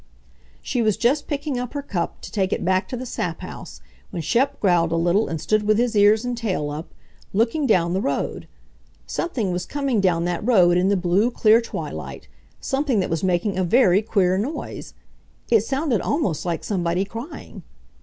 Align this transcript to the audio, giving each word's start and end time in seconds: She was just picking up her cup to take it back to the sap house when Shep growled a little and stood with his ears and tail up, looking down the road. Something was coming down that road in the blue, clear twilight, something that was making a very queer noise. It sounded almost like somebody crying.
She 0.63 0.81
was 0.81 0.97
just 0.97 1.27
picking 1.27 1.59
up 1.59 1.75
her 1.75 1.83
cup 1.83 2.21
to 2.21 2.31
take 2.31 2.51
it 2.51 2.65
back 2.65 2.87
to 2.89 2.97
the 2.97 3.05
sap 3.05 3.41
house 3.41 3.81
when 4.09 4.23
Shep 4.23 4.59
growled 4.59 4.91
a 4.91 4.95
little 4.95 5.27
and 5.27 5.39
stood 5.39 5.61
with 5.61 5.77
his 5.77 5.95
ears 5.95 6.25
and 6.25 6.35
tail 6.35 6.71
up, 6.71 6.87
looking 7.33 7.67
down 7.67 7.93
the 7.93 8.01
road. 8.01 8.47
Something 9.05 9.51
was 9.51 9.67
coming 9.67 10.01
down 10.01 10.25
that 10.25 10.43
road 10.43 10.75
in 10.75 10.89
the 10.89 10.97
blue, 10.97 11.29
clear 11.29 11.61
twilight, 11.61 12.27
something 12.59 12.99
that 12.99 13.11
was 13.11 13.23
making 13.23 13.59
a 13.59 13.63
very 13.63 14.01
queer 14.01 14.39
noise. 14.39 14.95
It 15.51 15.61
sounded 15.65 16.01
almost 16.01 16.47
like 16.47 16.63
somebody 16.63 17.05
crying. 17.05 17.61